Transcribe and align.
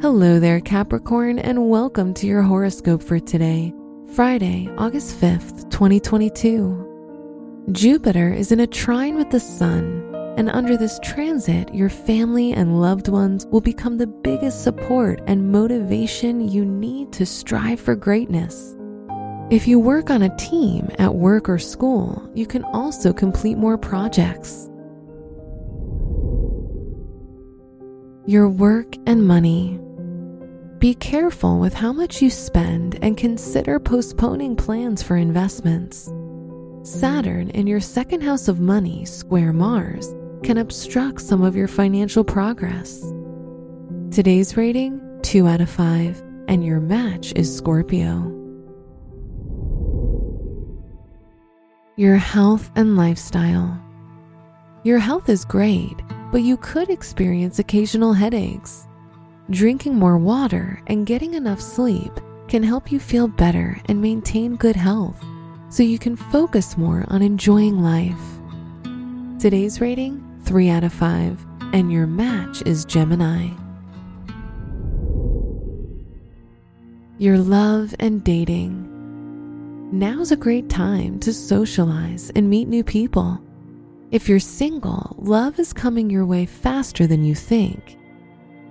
Hello 0.00 0.38
there, 0.38 0.60
Capricorn, 0.60 1.40
and 1.40 1.68
welcome 1.68 2.14
to 2.14 2.28
your 2.28 2.42
horoscope 2.42 3.02
for 3.02 3.18
today, 3.18 3.74
Friday, 4.14 4.70
August 4.78 5.20
5th, 5.20 5.68
2022. 5.72 7.66
Jupiter 7.72 8.32
is 8.32 8.52
in 8.52 8.60
a 8.60 8.66
trine 8.68 9.16
with 9.16 9.28
the 9.30 9.40
Sun, 9.40 10.14
and 10.36 10.50
under 10.50 10.76
this 10.76 11.00
transit, 11.02 11.74
your 11.74 11.88
family 11.88 12.52
and 12.52 12.80
loved 12.80 13.08
ones 13.08 13.44
will 13.46 13.60
become 13.60 13.98
the 13.98 14.06
biggest 14.06 14.62
support 14.62 15.20
and 15.26 15.50
motivation 15.50 16.48
you 16.48 16.64
need 16.64 17.12
to 17.14 17.26
strive 17.26 17.80
for 17.80 17.96
greatness. 17.96 18.76
If 19.50 19.66
you 19.66 19.80
work 19.80 20.10
on 20.10 20.22
a 20.22 20.36
team 20.36 20.88
at 21.00 21.12
work 21.12 21.48
or 21.48 21.58
school, 21.58 22.30
you 22.36 22.46
can 22.46 22.62
also 22.66 23.12
complete 23.12 23.58
more 23.58 23.76
projects. 23.76 24.70
Your 28.26 28.48
work 28.48 28.94
and 29.04 29.26
money. 29.26 29.80
Be 30.78 30.94
careful 30.94 31.58
with 31.58 31.74
how 31.74 31.92
much 31.92 32.22
you 32.22 32.30
spend 32.30 33.00
and 33.02 33.16
consider 33.16 33.80
postponing 33.80 34.54
plans 34.54 35.02
for 35.02 35.16
investments. 35.16 36.12
Saturn 36.84 37.50
in 37.50 37.66
your 37.66 37.80
second 37.80 38.20
house 38.20 38.46
of 38.46 38.60
money, 38.60 39.04
square 39.04 39.52
Mars, 39.52 40.14
can 40.44 40.58
obstruct 40.58 41.20
some 41.20 41.42
of 41.42 41.56
your 41.56 41.66
financial 41.66 42.22
progress. 42.22 43.12
Today's 44.12 44.56
rating 44.56 45.00
2 45.22 45.48
out 45.48 45.60
of 45.60 45.68
5, 45.68 46.22
and 46.46 46.64
your 46.64 46.78
match 46.78 47.32
is 47.34 47.54
Scorpio. 47.54 48.32
Your 51.96 52.16
health 52.16 52.70
and 52.76 52.96
lifestyle. 52.96 53.82
Your 54.84 55.00
health 55.00 55.28
is 55.28 55.44
great, 55.44 55.96
but 56.30 56.42
you 56.42 56.56
could 56.56 56.88
experience 56.88 57.58
occasional 57.58 58.12
headaches. 58.12 58.87
Drinking 59.50 59.94
more 59.94 60.18
water 60.18 60.82
and 60.88 61.06
getting 61.06 61.32
enough 61.32 61.58
sleep 61.58 62.12
can 62.48 62.62
help 62.62 62.92
you 62.92 63.00
feel 63.00 63.26
better 63.26 63.80
and 63.86 63.98
maintain 63.98 64.56
good 64.56 64.76
health 64.76 65.24
so 65.70 65.82
you 65.82 65.98
can 65.98 66.16
focus 66.16 66.76
more 66.76 67.06
on 67.08 67.22
enjoying 67.22 67.82
life. 67.82 68.20
Today's 69.40 69.80
rating 69.80 70.22
3 70.44 70.68
out 70.68 70.84
of 70.84 70.92
5, 70.92 71.46
and 71.72 71.90
your 71.90 72.06
match 72.06 72.60
is 72.66 72.84
Gemini. 72.84 73.48
Your 77.16 77.38
love 77.38 77.94
and 77.98 78.22
dating. 78.22 78.84
Now's 79.90 80.30
a 80.30 80.36
great 80.36 80.68
time 80.68 81.18
to 81.20 81.32
socialize 81.32 82.30
and 82.36 82.50
meet 82.50 82.68
new 82.68 82.84
people. 82.84 83.40
If 84.10 84.28
you're 84.28 84.40
single, 84.40 85.16
love 85.18 85.58
is 85.58 85.72
coming 85.72 86.10
your 86.10 86.26
way 86.26 86.44
faster 86.44 87.06
than 87.06 87.24
you 87.24 87.34
think 87.34 87.97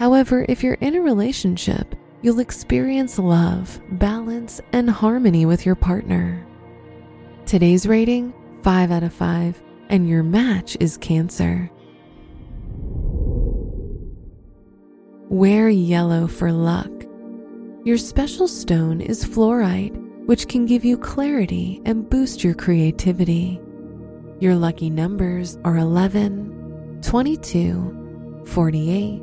However, 0.00 0.46
if 0.48 0.64
you're 0.64 0.78
in 0.80 0.94
a 0.94 1.02
relationship, 1.02 1.94
you'll 2.22 2.40
experience 2.40 3.18
love, 3.18 3.78
balance, 3.98 4.58
and 4.72 4.88
harmony 4.88 5.44
with 5.44 5.66
your 5.66 5.74
partner. 5.74 6.46
Today's 7.44 7.86
rating 7.86 8.32
5 8.62 8.92
out 8.92 9.02
of 9.02 9.12
5, 9.12 9.62
and 9.90 10.08
your 10.08 10.22
match 10.22 10.74
is 10.80 10.96
Cancer. 10.96 11.70
Wear 15.28 15.68
yellow 15.68 16.26
for 16.26 16.50
luck. 16.50 16.90
Your 17.84 17.98
special 17.98 18.48
stone 18.48 19.02
is 19.02 19.22
fluorite, 19.22 19.94
which 20.24 20.48
can 20.48 20.64
give 20.64 20.82
you 20.82 20.96
clarity 20.96 21.82
and 21.84 22.08
boost 22.08 22.42
your 22.42 22.54
creativity. 22.54 23.60
Your 24.38 24.54
lucky 24.54 24.88
numbers 24.88 25.58
are 25.62 25.76
11, 25.76 27.00
22, 27.02 28.44
48, 28.46 29.22